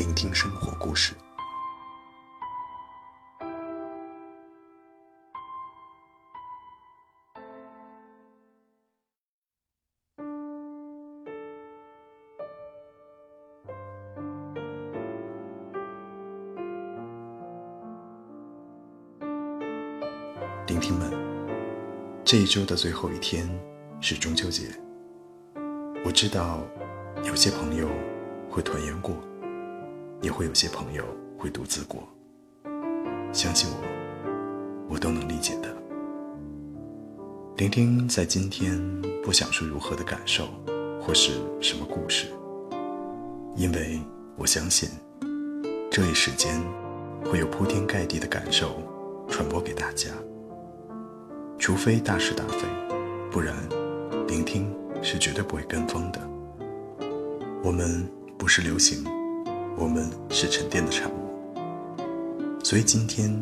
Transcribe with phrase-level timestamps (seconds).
[0.00, 1.12] 聆听生活故事。
[20.66, 21.12] 聆听们，
[22.24, 23.46] 这一周的最后一天
[24.00, 24.74] 是中秋节。
[26.06, 26.64] 我知道
[27.22, 27.86] 有些朋友
[28.48, 29.29] 会团圆过。
[30.20, 31.04] 也会有些朋友
[31.38, 32.06] 会独自过，
[33.32, 35.74] 相信我，我都能理解的。
[37.56, 38.78] 聆听在今天
[39.22, 40.48] 不想说如何的感受，
[41.00, 42.26] 或是什么故事，
[43.56, 44.00] 因为
[44.36, 44.88] 我相信，
[45.90, 46.60] 这一时间
[47.24, 48.82] 会有铺天盖地的感受
[49.28, 50.08] 传播给大家。
[51.58, 52.66] 除非大是大非，
[53.30, 53.54] 不然，
[54.26, 56.20] 聆听是绝对不会跟风的。
[57.62, 58.06] 我们
[58.38, 59.04] 不是流行。
[59.80, 61.14] 我们是沉淀的产物，
[62.62, 63.34] 所以今天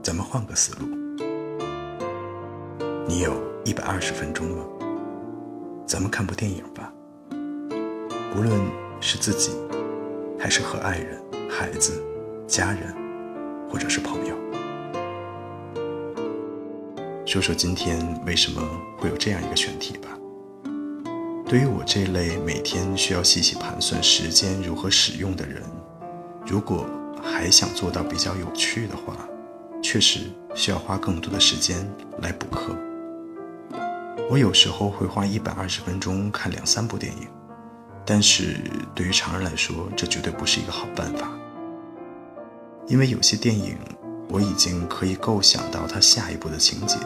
[0.00, 0.86] 咱们换个思路。
[3.08, 3.32] 你有
[3.64, 4.64] 一百二十分钟吗？
[5.84, 6.92] 咱们看部电影吧。
[8.36, 8.60] 无论
[9.00, 9.50] 是自己，
[10.38, 12.00] 还是和爱人、孩子、
[12.46, 12.94] 家人，
[13.68, 14.36] 或者是朋友，
[17.26, 18.62] 说说今天为什么
[18.98, 20.10] 会有这样一个选题吧。
[21.48, 25.62] 对于我这类每天需要细细盘算时间如何使用的人，
[26.44, 26.84] 如果
[27.22, 29.16] 还想做到比较有趣的话，
[29.80, 30.22] 确实
[30.56, 32.76] 需要花更多的时间来补课。
[34.28, 37.28] 我有时候会花一百二十分钟看两三部电影，
[38.04, 38.56] 但是
[38.92, 41.30] 对于常人来说，这绝对不是一个好办法。
[42.88, 43.78] 因为有些电影
[44.28, 46.98] 我已经可以构想到它下一步的情节，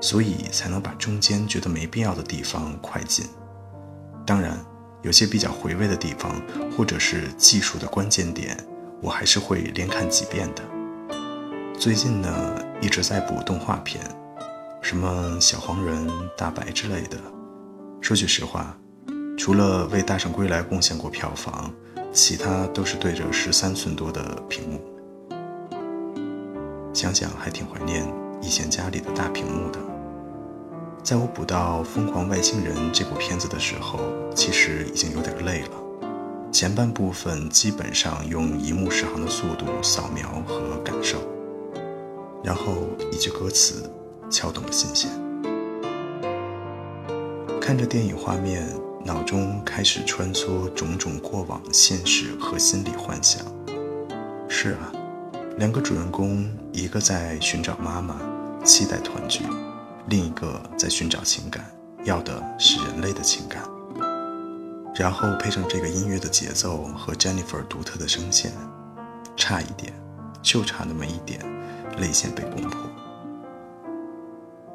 [0.00, 3.26] 所以才能把中间觉得没必要的地方快进。
[4.24, 4.58] 当然，
[5.02, 6.40] 有些比较回味的地方，
[6.76, 8.56] 或者是技术的关键点，
[9.00, 10.62] 我还是会连看几遍的。
[11.76, 14.00] 最近呢，一直在补动画片，
[14.80, 17.18] 什么小黄人、大白之类的。
[18.00, 18.76] 说句实话，
[19.36, 21.72] 除了为《大圣归来》贡献过票房，
[22.12, 24.80] 其他都是对着十三寸多的屏幕。
[26.94, 28.06] 想想还挺怀念
[28.40, 29.91] 以前家里的大屏幕的。
[31.02, 33.98] 在我补到《疯狂外星人》这部片子的时候，
[34.36, 35.70] 其实已经有点累了。
[36.52, 41.18] 前半部分基本上用一目十行的速度扫描和感受，
[42.44, 43.90] 然后一句歌词
[44.30, 45.10] 敲动了心弦。
[47.60, 48.64] 看着电影画面，
[49.04, 53.44] 脑中开始穿梭种种过往、现实和心理幻想。
[54.48, 54.92] 是啊，
[55.58, 58.20] 两个主人公，一个在寻找妈妈，
[58.62, 59.40] 期待团聚。
[60.08, 61.64] 另一个在寻找情感，
[62.04, 63.62] 要的是人类的情感。
[64.94, 68.52] 然后配上这个音乐的节奏和 Jennifer 独特的声线，
[69.36, 69.92] 差一点，
[70.42, 71.40] 就差那么一点，
[71.98, 72.80] 泪腺被攻破。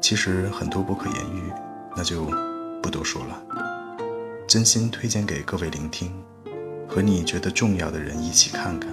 [0.00, 1.52] 其实很多不可言喻，
[1.94, 2.24] 那就
[2.82, 3.42] 不多说了。
[4.46, 6.10] 真心推荐给各位聆听，
[6.88, 8.90] 和你觉得重要的人一起看看，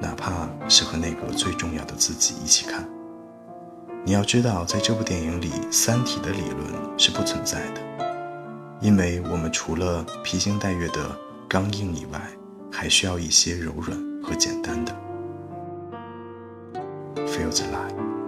[0.00, 2.84] 哪怕是和那个最重要的自己一起看。
[4.02, 7.80] 你要知道，在这部电影里，《三体》的理论是不存在的，
[8.80, 11.16] 因为我们除了披星戴月的
[11.46, 12.20] 刚硬以外，
[12.72, 14.96] 还需要一些柔软和简单的。
[17.14, 18.19] Feels light。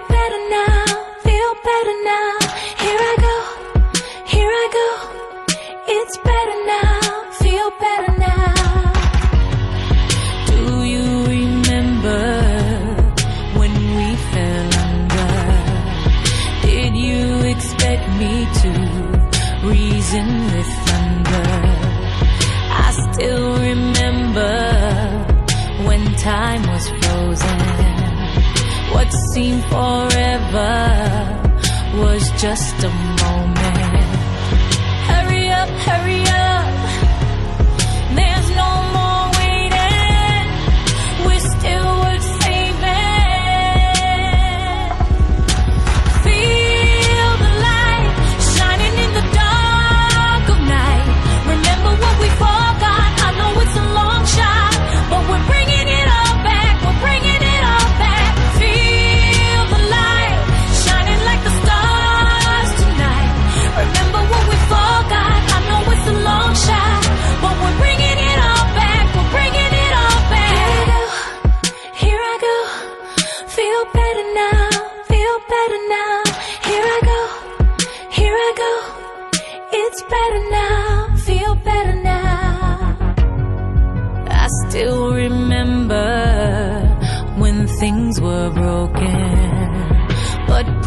[0.00, 0.84] Feel better now,
[1.22, 2.39] feel better now.
[32.40, 33.19] just a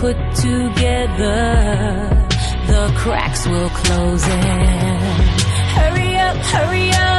[0.04, 1.46] put together,
[2.68, 4.42] the cracks will close in.
[5.78, 7.13] Hurry up, hurry up.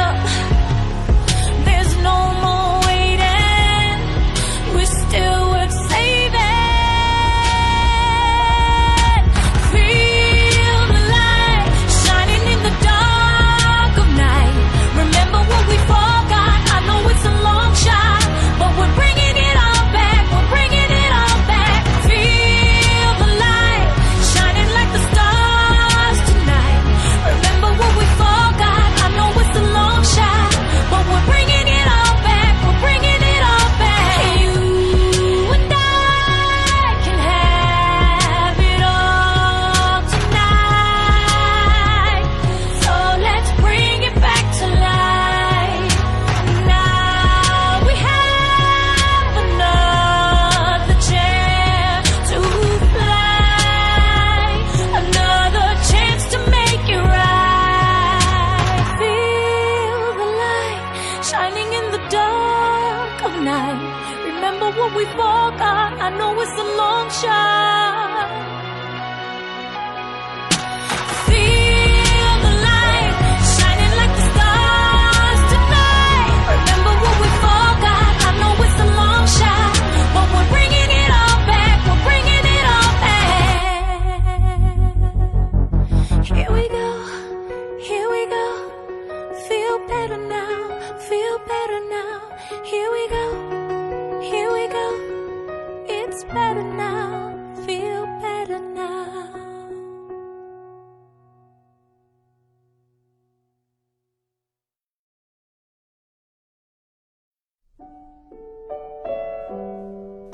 [61.95, 63.79] the dark of night.
[64.25, 65.91] Remember what we forgot.
[66.05, 68.54] I know it's a long shot.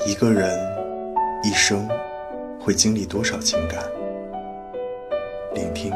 [0.04, 0.56] 一个人
[1.42, 1.88] 一生
[2.60, 3.82] 会经历多少情感？
[5.54, 5.92] 聆听，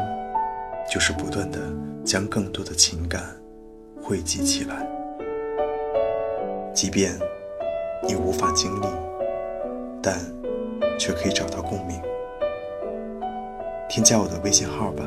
[0.89, 1.59] 就是不断的
[2.03, 3.23] 将更多的情感
[4.01, 4.85] 汇集起来，
[6.73, 7.17] 即便
[8.05, 8.87] 你无法经历，
[10.01, 10.19] 但
[10.97, 12.01] 却可以找到共鸣。
[13.89, 15.03] 添加我的微信号吧。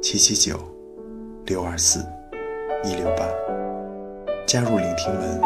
[0.00, 0.58] 七七九
[1.46, 2.04] 六二四
[2.84, 3.42] 一六八。
[4.46, 5.40] 加入聆听门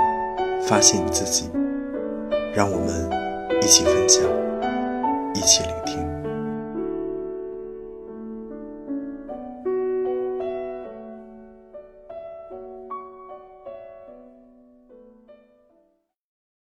[0.63, 1.49] 发现你自己
[2.53, 3.09] 让我们
[3.63, 4.25] 一起分享
[5.35, 6.06] 一起聆听。